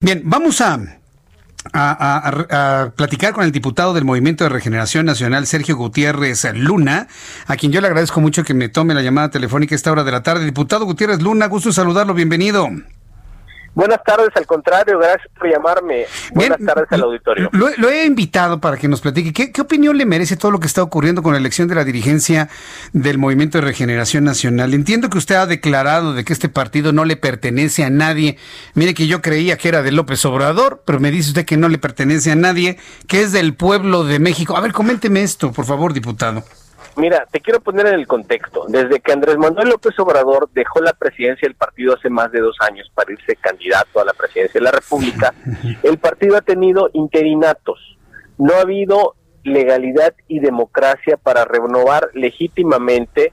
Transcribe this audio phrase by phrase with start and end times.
[0.00, 0.78] Bien, vamos a,
[1.72, 7.08] a, platicar con el diputado del Movimiento de Regeneración Nacional, Sergio Gutiérrez Luna,
[7.48, 10.04] a quien yo le agradezco mucho que me tome la llamada telefónica a esta hora
[10.04, 10.44] de la tarde.
[10.44, 12.70] Diputado Gutiérrez Luna, gusto saludarlo, bienvenido.
[13.74, 16.06] Buenas tardes, al contrario, gracias por llamarme.
[16.32, 17.48] Buenas Bien, tardes al auditorio.
[17.52, 19.32] Lo, lo, he invitado para que nos platique.
[19.32, 21.84] ¿Qué, ¿Qué, opinión le merece todo lo que está ocurriendo con la elección de la
[21.84, 22.48] dirigencia
[22.92, 24.74] del Movimiento de Regeneración Nacional?
[24.74, 28.36] Entiendo que usted ha declarado de que este partido no le pertenece a nadie.
[28.74, 31.68] Mire que yo creía que era de López Obrador, pero me dice usted que no
[31.68, 34.56] le pertenece a nadie, que es del pueblo de México.
[34.56, 36.42] A ver, coménteme esto, por favor, diputado.
[36.98, 38.64] Mira, te quiero poner en el contexto.
[38.66, 42.56] Desde que Andrés Manuel López Obrador dejó la presidencia del partido hace más de dos
[42.60, 45.32] años para irse candidato a la presidencia de la República,
[45.84, 47.78] el partido ha tenido interinatos.
[48.36, 53.32] No ha habido legalidad y democracia para renovar legítimamente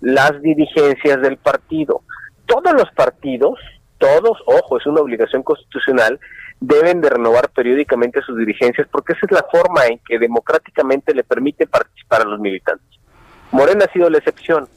[0.00, 2.02] las dirigencias del partido.
[2.44, 3.58] Todos los partidos,
[3.96, 6.20] todos, ojo, es una obligación constitucional,
[6.60, 11.24] deben de renovar periódicamente sus dirigencias porque esa es la forma en que democráticamente le
[11.24, 12.95] permite participar a los militantes.
[13.52, 14.68] Morena ha sido la excepción.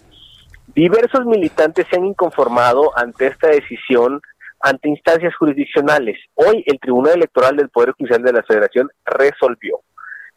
[0.68, 4.22] Diversos militantes se han inconformado ante esta decisión
[4.62, 6.18] ante instancias jurisdiccionales.
[6.36, 9.82] Hoy el Tribunal Electoral del Poder Judicial de la Federación resolvió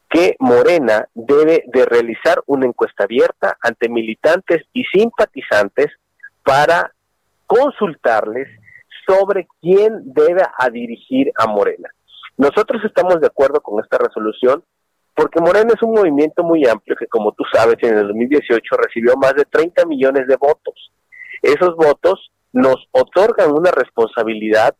[0.09, 5.89] que Morena debe de realizar una encuesta abierta ante militantes y simpatizantes
[6.45, 6.93] para
[7.47, 8.49] consultarles
[9.07, 11.91] sobre quién debe dirigir a Morena.
[12.37, 14.63] Nosotros estamos de acuerdo con esta resolución
[15.15, 19.17] porque Morena es un movimiento muy amplio que, como tú sabes, en el 2018 recibió
[19.17, 20.93] más de 30 millones de votos.
[21.43, 24.75] Esos votos nos otorgan una responsabilidad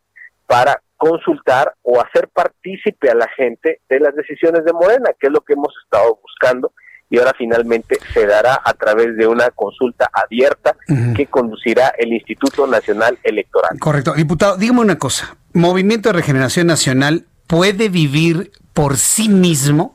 [0.47, 5.33] para consultar o hacer partícipe a la gente de las decisiones de Morena, que es
[5.33, 6.73] lo que hemos estado buscando
[7.13, 11.15] y ahora finalmente se dará a través de una consulta abierta uh -huh.
[11.15, 13.79] que conducirá el Instituto Nacional Electoral.
[13.79, 14.15] Correcto.
[14.15, 15.37] Diputado, dígame una cosa.
[15.53, 19.95] ¿Movimiento de Regeneración Nacional puede vivir por sí mismo?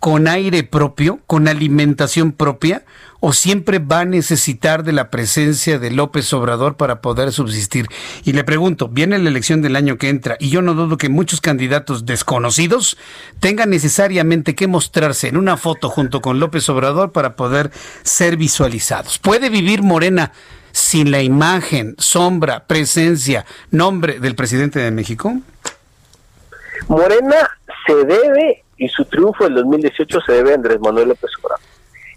[0.00, 2.84] Con aire propio, con alimentación propia,
[3.20, 7.88] o siempre va a necesitar de la presencia de López Obrador para poder subsistir?
[8.24, 11.08] Y le pregunto, viene la elección del año que entra, y yo no dudo que
[11.08, 12.96] muchos candidatos desconocidos
[13.40, 17.70] tengan necesariamente que mostrarse en una foto junto con López Obrador para poder
[18.02, 19.18] ser visualizados.
[19.18, 20.32] ¿Puede vivir Morena
[20.70, 25.36] sin la imagen, sombra, presencia, nombre del presidente de México?
[26.86, 27.50] Morena
[27.86, 31.64] se debe y su triunfo del 2018 se debe a Andrés Manuel López Obrador.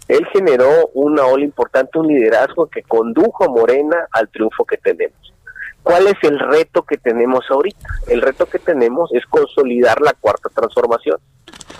[0.08, 5.32] Él generó una ola importante, un liderazgo que condujo a Morena al triunfo que tenemos.
[5.82, 7.88] ¿Cuál es el reto que tenemos ahorita?
[8.08, 11.18] El reto que tenemos es consolidar la cuarta transformación.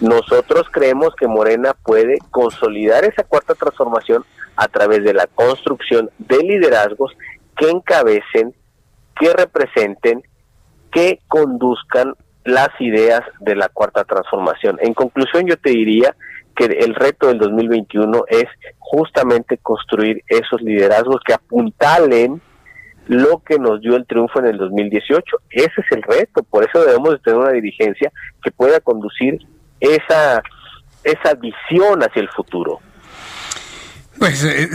[0.00, 4.24] Nosotros creemos que Morena puede consolidar esa cuarta transformación
[4.56, 7.12] a través de la construcción de liderazgos
[7.56, 8.54] que encabecen,
[9.18, 10.22] que representen,
[10.90, 14.78] que conduzcan las ideas de la cuarta transformación.
[14.80, 16.14] En conclusión, yo te diría
[16.56, 18.46] que el reto del 2021 es
[18.78, 22.40] justamente construir esos liderazgos que apuntalen
[23.06, 25.24] lo que nos dio el triunfo en el 2018.
[25.50, 29.38] Ese es el reto, por eso debemos de tener una dirigencia que pueda conducir
[29.80, 30.42] esa,
[31.02, 32.80] esa visión hacia el futuro.
[34.18, 34.68] Pues eh,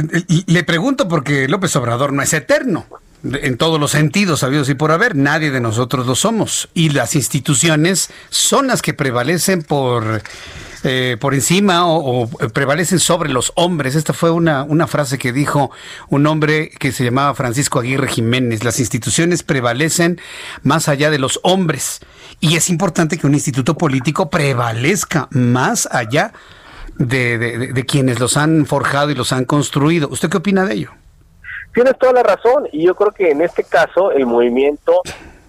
[0.48, 2.86] le pregunto porque López Obrador no es eterno
[3.24, 6.70] en todos los sentidos, sabidos y por haber, nadie de nosotros lo somos.
[6.74, 10.22] Y las instituciones son las que prevalecen por,
[10.84, 13.96] eh, por encima o, o, prevalecen sobre los hombres.
[13.96, 15.72] Esta fue una, una frase que dijo
[16.10, 18.64] un hombre que se llamaba Francisco Aguirre Jiménez.
[18.64, 20.22] Las instituciones prevalecen
[20.64, 22.00] más allá de los hombres.
[22.40, 26.34] Y es importante que un instituto político prevalezca más allá
[26.98, 30.08] de, de quienes los han forjado y los han construido.
[30.10, 30.92] ¿Usted qué opina de ello?
[31.78, 35.00] Tienes toda la razón y yo creo que en este caso el movimiento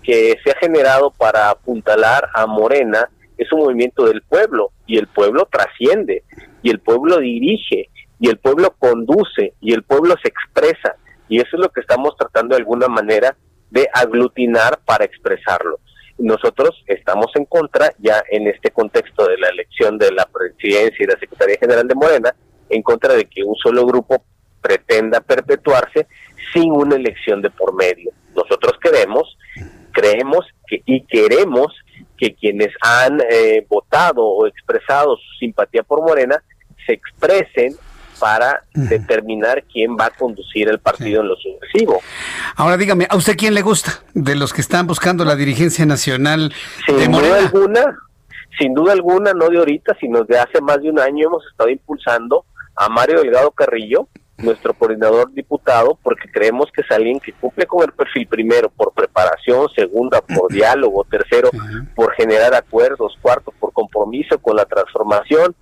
[0.03, 3.09] que se ha generado para apuntalar a Morena
[3.39, 6.25] es un movimiento del pueblo y el pueblo trasciende
[6.61, 7.89] y el pueblo dirige
[8.21, 10.97] y el pueblo conduce y el pueblo se expresa
[11.31, 13.35] y eso es lo que estamos tratando de alguna manera
[13.71, 15.81] de aglutinar para expresarlo.
[16.19, 21.07] Nosotros estamos en contra ya en este contexto de la elección de la presidencia y
[21.07, 22.35] la Secretaría General de Morena,
[22.69, 24.23] en contra de que un solo grupo
[24.69, 26.07] pretenda perpetuarse
[26.53, 28.11] sin una elección de por medio.
[28.37, 29.39] Nosotros queremos,
[29.93, 31.73] creemos que, y queremos
[32.19, 36.43] que quienes han eh, votado o expresado su simpatía por Morena
[36.87, 37.77] se expresen
[38.21, 42.03] para determinar quién va a conducir el partido en lo sucesivo.
[42.57, 46.53] Ahora dígame, ¿a usted quién le gusta de los que están buscando la dirigencia nacional
[46.85, 47.99] sin duda alguna,
[48.59, 51.71] sin duda alguna, no de ahorita, sino de hace más de un año hemos estado
[51.71, 52.45] impulsando
[52.79, 57.83] a Mario Delgado Carrillo, nuestro coordinador diputado, porque creemos que es alguien que cumple con
[57.83, 61.51] el perfil primero por preparación, segunda por diálogo, tercero
[61.95, 65.55] por generar acuerdos, cuarto por compromiso con la transformación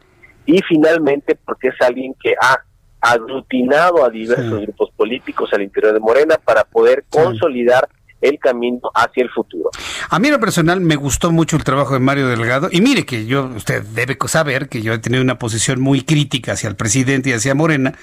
[0.44, 2.62] y finalmente porque es alguien que ha
[3.00, 7.88] aglutinado a diversos grupos políticos al interior de Morena para poder consolidar
[8.20, 9.70] el camino hacia el futuro.
[10.08, 13.04] A mí en lo personal me gustó mucho el trabajo de Mario Delgado y mire
[13.04, 16.76] que yo, usted debe saber que yo he tenido una posición muy crítica hacia el
[16.76, 17.94] presidente y hacia Morena,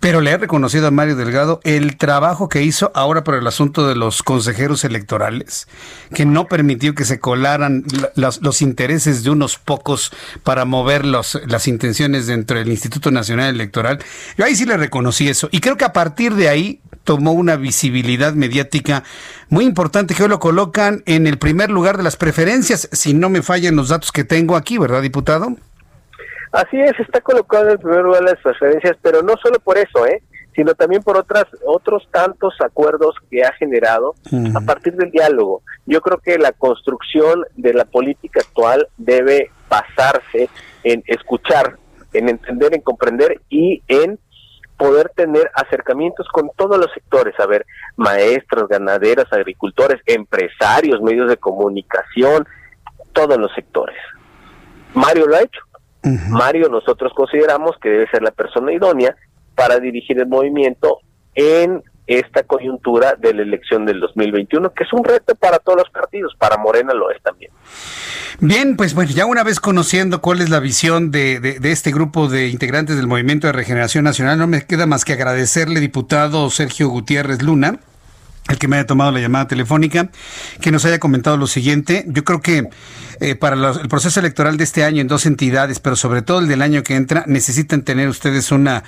[0.00, 3.86] pero le he reconocido a Mario Delgado el trabajo que hizo ahora por el asunto
[3.86, 5.68] de los consejeros electorales,
[6.14, 7.84] que no permitió que se colaran
[8.14, 10.12] los, los intereses de unos pocos
[10.42, 13.98] para mover los, las intenciones dentro del Instituto Nacional Electoral.
[14.36, 17.56] Yo ahí sí le reconocí eso y creo que a partir de ahí tomó una
[17.56, 19.04] visibilidad mediática
[19.50, 23.28] muy importante que hoy lo colocan en el primer lugar de las preferencias, si no
[23.28, 25.48] me fallan los datos que tengo aquí, ¿verdad, diputado?
[26.52, 29.76] Así es, está colocado en el primer lugar de las preferencias, pero no solo por
[29.78, 30.22] eso, ¿eh?
[30.54, 34.14] sino también por otras otros tantos acuerdos que ha generado
[34.54, 35.62] a partir del diálogo.
[35.86, 40.48] Yo creo que la construcción de la política actual debe basarse
[40.82, 41.76] en escuchar,
[42.12, 44.18] en entender, en comprender y en
[44.80, 47.66] poder tener acercamientos con todos los sectores, a ver,
[47.96, 52.48] maestros, ganaderas, agricultores, empresarios, medios de comunicación,
[53.12, 53.98] todos los sectores.
[54.94, 55.60] Mario lo ha hecho.
[56.30, 59.14] Mario nosotros consideramos que debe ser la persona idónea
[59.54, 61.00] para dirigir el movimiento
[61.34, 65.90] en esta coyuntura de la elección del 2021, que es un reto para todos los
[65.90, 67.52] partidos, para Morena lo es también.
[68.40, 72.26] Bien, pues bueno, ya una vez conociendo cuál es la visión de, de, este grupo
[72.26, 76.88] de integrantes del Movimiento de Regeneración Nacional, no me queda más que agradecerle, diputado Sergio
[76.88, 77.78] Gutiérrez Luna,
[78.48, 80.08] el que me haya tomado la llamada telefónica,
[80.60, 82.04] que nos haya comentado lo siguiente.
[82.08, 82.68] Yo creo que
[83.20, 86.48] eh, para el proceso electoral de este año en dos entidades, pero sobre todo el
[86.48, 88.82] del año que entra, necesitan tener ustedes una,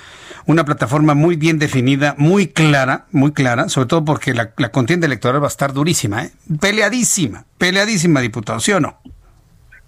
[0.45, 5.41] una plataforma muy bien definida, muy clara, muy clara, sobre todo porque la, contienda electoral
[5.41, 6.31] va a estar durísima, ¿eh?
[6.59, 8.99] peleadísima, peleadísima, diputado, ¿sí o no?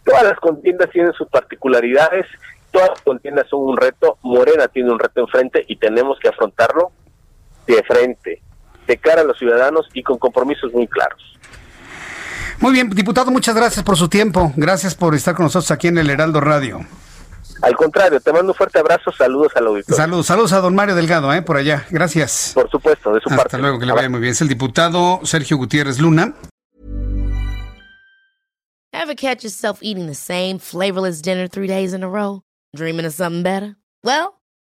[0.04, 2.28] Todas las contiendas tienen sus particularidades,
[2.72, 6.92] todas las contiendas son un reto, Morena tiene un reto enfrente y tenemos que afrontarlo
[7.66, 8.44] de frente
[8.88, 11.22] de cara a los ciudadanos y con compromisos muy claros.
[12.60, 14.54] Muy bien, diputado, muchas gracias por su tiempo.
[14.56, 16.86] Gracias por estar con nosotros aquí en el Heraldo Radio.
[17.62, 19.96] Al contrario, te mando un fuerte abrazo, saludos al auditorio.
[19.96, 21.86] Saludos, saludos a don Mario Delgado, eh, por allá.
[21.90, 22.52] Gracias.
[22.54, 23.44] Por supuesto, de su parte.
[23.44, 24.32] Hasta luego, que le vaya muy bien.
[24.32, 26.34] Es el diputado Sergio Gutiérrez Luna.
[28.94, 32.42] Ever catch yourself eating the same flavorless dinner three days in a row?
[32.76, 33.76] Dreaming of something better?
[34.04, 34.42] Well,